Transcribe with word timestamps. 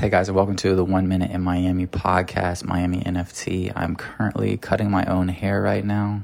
Hey 0.00 0.08
guys, 0.08 0.28
and 0.30 0.34
welcome 0.34 0.56
to 0.56 0.74
the 0.74 0.82
One 0.82 1.08
Minute 1.08 1.30
in 1.30 1.42
Miami 1.42 1.86
podcast, 1.86 2.64
Miami 2.64 3.02
NFT. 3.02 3.70
I'm 3.76 3.96
currently 3.96 4.56
cutting 4.56 4.90
my 4.90 5.04
own 5.04 5.28
hair 5.28 5.60
right 5.60 5.84
now. 5.84 6.22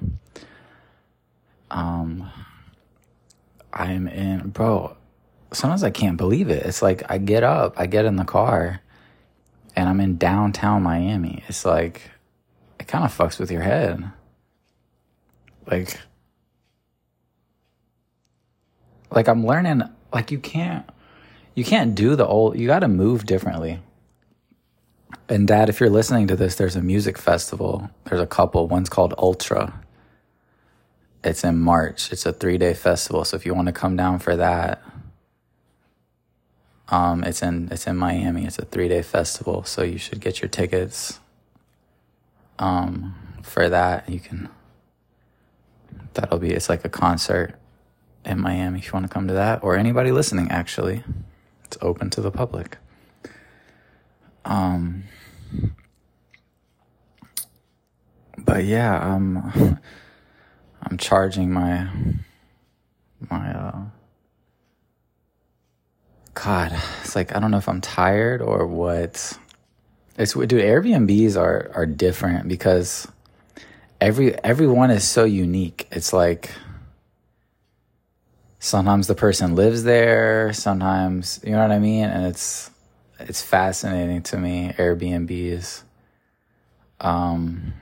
Um, 1.70 2.30
I'm 3.74 4.08
in, 4.08 4.48
bro. 4.48 4.96
Sometimes 5.52 5.84
I 5.84 5.90
can't 5.90 6.16
believe 6.16 6.48
it. 6.48 6.64
It's 6.64 6.80
like 6.80 7.02
I 7.10 7.18
get 7.18 7.42
up, 7.42 7.78
I 7.78 7.84
get 7.84 8.06
in 8.06 8.16
the 8.16 8.24
car, 8.24 8.80
and 9.76 9.90
I'm 9.90 10.00
in 10.00 10.16
downtown 10.16 10.82
Miami. 10.82 11.44
It's 11.46 11.66
like 11.66 12.10
it 12.80 12.88
kind 12.88 13.04
of 13.04 13.14
fucks 13.14 13.38
with 13.38 13.50
your 13.50 13.60
head. 13.60 14.10
Like, 15.70 16.00
like 19.10 19.28
I'm 19.28 19.44
learning. 19.44 19.82
Like 20.14 20.30
you 20.30 20.38
can't 20.38 20.88
you 21.56 21.64
can't 21.64 21.96
do 21.96 22.14
the 22.14 22.26
old 22.26 22.56
you 22.56 22.68
got 22.68 22.80
to 22.80 22.88
move 22.88 23.26
differently. 23.26 23.80
And 25.28 25.48
dad 25.48 25.68
if 25.68 25.80
you're 25.80 25.90
listening 25.90 26.28
to 26.28 26.36
this 26.36 26.54
there's 26.54 26.76
a 26.76 26.82
music 26.82 27.18
festival. 27.18 27.90
There's 28.04 28.20
a 28.20 28.26
couple. 28.26 28.68
One's 28.68 28.88
called 28.90 29.14
ultra. 29.18 29.80
It's 31.24 31.42
in 31.42 31.58
march. 31.58 32.12
It's 32.12 32.26
a 32.26 32.32
three 32.32 32.58
day 32.58 32.74
festival. 32.74 33.24
So 33.24 33.36
if 33.36 33.44
you 33.44 33.54
want 33.54 33.66
to 33.66 33.72
come 33.72 33.96
down 33.96 34.20
for 34.20 34.36
that 34.36 34.82
um 36.88 37.24
it's 37.24 37.42
in 37.42 37.68
it's 37.72 37.86
in 37.88 37.96
miami. 37.96 38.44
It's 38.44 38.58
a 38.58 38.64
three 38.66 38.86
day 38.88 39.02
festival. 39.02 39.64
So 39.64 39.82
you 39.82 39.98
should 39.98 40.20
get 40.20 40.42
your 40.42 40.50
tickets 40.50 41.20
um 42.58 43.14
for 43.42 43.70
that. 43.70 44.08
You 44.08 44.20
can 44.20 44.50
that'll 46.12 46.38
be 46.38 46.50
it's 46.52 46.68
like 46.68 46.84
a 46.84 46.90
concert 46.90 47.54
in 48.26 48.40
miami 48.40 48.80
if 48.80 48.86
you 48.86 48.92
want 48.92 49.06
to 49.06 49.12
come 49.12 49.28
to 49.28 49.34
that 49.34 49.62
or 49.62 49.76
anybody 49.76 50.10
listening 50.10 50.50
actually 50.50 51.02
it's 51.66 51.78
open 51.82 52.10
to 52.10 52.20
the 52.20 52.30
public. 52.30 52.78
Um, 54.44 55.04
but 58.38 58.64
yeah, 58.64 58.98
I'm 58.98 59.38
I'm 60.82 60.96
charging 60.98 61.52
my 61.52 61.88
my 63.28 63.52
uh 63.52 63.84
God, 66.34 66.72
it's 67.02 67.16
like 67.16 67.34
I 67.34 67.40
don't 67.40 67.50
know 67.50 67.56
if 67.56 67.68
I'm 67.68 67.80
tired 67.80 68.40
or 68.40 68.66
what. 68.66 69.36
It's 70.18 70.32
dude, 70.32 70.50
Airbnbs 70.52 71.36
are 71.36 71.70
are 71.74 71.86
different 71.86 72.46
because 72.46 73.08
every 74.00 74.34
everyone 74.44 74.90
is 74.90 75.02
so 75.02 75.24
unique. 75.24 75.88
It's 75.90 76.12
like 76.12 76.52
sometimes 78.66 79.06
the 79.06 79.14
person 79.14 79.54
lives 79.54 79.84
there 79.84 80.52
sometimes 80.52 81.40
you 81.44 81.52
know 81.52 81.62
what 81.62 81.70
i 81.70 81.78
mean 81.78 82.04
and 82.04 82.26
it's 82.26 82.70
it's 83.20 83.40
fascinating 83.40 84.22
to 84.22 84.36
me 84.36 84.72
airbnbs 84.76 85.82
um 87.00 87.72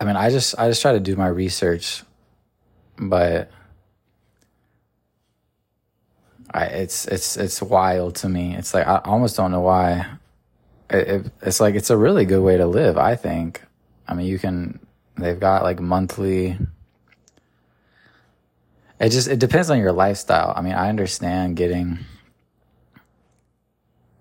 i 0.00 0.04
mean 0.04 0.16
i 0.16 0.28
just 0.28 0.58
i 0.58 0.68
just 0.68 0.82
try 0.82 0.92
to 0.92 1.00
do 1.00 1.14
my 1.14 1.28
research 1.28 2.02
but 2.98 3.50
I, 6.54 6.66
it's 6.66 7.06
it's 7.06 7.36
it's 7.36 7.62
wild 7.62 8.16
to 8.16 8.28
me. 8.28 8.54
It's 8.54 8.74
like 8.74 8.86
I 8.86 9.00
almost 9.04 9.36
don't 9.36 9.50
know 9.52 9.60
why. 9.60 10.06
It, 10.90 11.08
it, 11.08 11.32
it's 11.40 11.60
like 11.60 11.74
it's 11.74 11.88
a 11.90 11.96
really 11.96 12.26
good 12.26 12.42
way 12.42 12.58
to 12.58 12.66
live. 12.66 12.98
I 12.98 13.16
think. 13.16 13.62
I 14.06 14.14
mean, 14.14 14.26
you 14.26 14.38
can. 14.38 14.78
They've 15.16 15.40
got 15.40 15.62
like 15.62 15.80
monthly 15.80 16.58
it 19.02 19.10
just 19.10 19.26
it 19.26 19.40
depends 19.40 19.68
on 19.68 19.78
your 19.78 19.92
lifestyle. 19.92 20.52
I 20.56 20.62
mean, 20.62 20.74
I 20.74 20.88
understand 20.88 21.56
getting. 21.56 21.98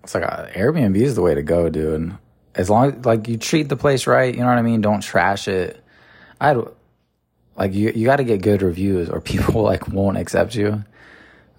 It's 0.04 0.16
like 0.16 0.24
uh, 0.24 0.48
Airbnb 0.48 0.96
is 0.96 1.14
the 1.14 1.22
way 1.22 1.36
to 1.36 1.44
go, 1.44 1.70
dude. 1.70 2.18
As 2.56 2.70
long 2.70 2.92
as 2.92 3.06
like 3.06 3.28
you 3.28 3.38
treat 3.38 3.70
the 3.70 3.78
place 3.78 4.08
right, 4.08 4.34
you 4.34 4.42
know 4.42 4.48
what 4.48 4.58
I 4.58 4.64
mean. 4.64 4.82
Don't 4.82 5.02
trash 5.02 5.48
it. 5.48 5.84
I 6.42 6.60
like 7.56 7.74
you. 7.74 7.92
You 7.96 8.06
got 8.08 8.16
to 8.16 8.24
get 8.24 8.42
good 8.42 8.64
reviews, 8.64 9.08
or 9.08 9.22
people 9.32 9.62
like 9.62 9.88
won't 9.88 10.18
accept 10.18 10.56
you. 10.56 10.84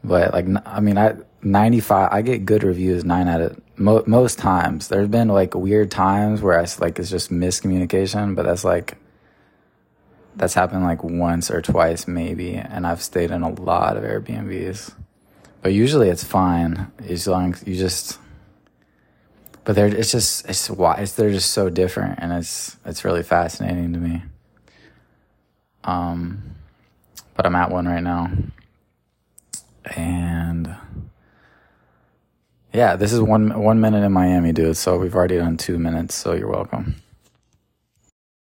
But 0.03 0.33
like, 0.33 0.47
I 0.67 0.81
mean, 0.81 0.99
I 0.99 1.15
ninety 1.43 1.79
five. 1.79 2.09
I 2.11 2.23
get 2.23 2.45
good 2.45 2.65
reviews 2.65 3.05
nine 3.05 3.29
out 3.29 3.41
of 3.41 3.61
mo- 3.77 4.03
most 4.05 4.41
times. 4.41 4.89
There's 4.89 5.07
been 5.07 5.29
like 5.29 5.55
weird 5.55 5.93
times 5.93 6.43
where 6.43 6.59
I 6.59 6.67
like 6.81 6.99
it's 6.99 7.09
just 7.09 7.31
miscommunication, 7.31 8.35
but 8.35 8.47
that's 8.47 8.65
like 8.65 8.97
that's 10.37 10.55
happened 10.55 10.83
like 10.83 11.05
once 11.05 11.51
or 11.51 11.61
twice 11.61 12.09
maybe 12.09 12.55
and 12.55 12.87
i've 12.87 13.03
stayed 13.03 13.31
in 13.31 13.43
a 13.43 13.51
lot 13.51 13.97
of 13.97 14.05
airbnbs. 14.05 14.95
But 15.63 15.73
usually 15.73 16.09
it's 16.09 16.25
fine 16.25 16.91
as 17.09 17.29
long 17.29 17.55
as 17.55 17.67
you 17.67 17.77
just 17.77 18.19
but 19.65 19.77
they're 19.77 19.87
it's 19.87 20.11
just 20.11 20.49
it's 20.49 20.69
why 20.69 20.97
it's 20.97 21.13
they're 21.13 21.31
just 21.31 21.53
so 21.53 21.71
different 21.71 22.19
and 22.19 22.33
it's 22.33 22.77
it's 22.85 23.05
really 23.05 23.23
fascinating 23.23 23.93
to 23.93 23.99
me. 24.01 24.23
Um 25.85 26.57
but 27.35 27.47
i'm 27.47 27.55
at 27.55 27.71
one 27.71 27.87
right 27.87 28.03
now. 28.03 28.31
And 29.85 30.75
yeah 32.73 32.97
this 32.97 33.13
is 33.13 33.21
one 33.21 33.63
one 33.63 33.81
minute 33.81 34.03
in 34.05 34.13
miami 34.13 34.53
dude 34.53 34.77
so 34.77 34.99
we've 34.99 35.15
already 35.15 35.37
done 35.37 35.57
two 35.57 35.79
minutes 35.79 36.15
so 36.15 36.33
you're 36.33 36.49
welcome 36.51 36.97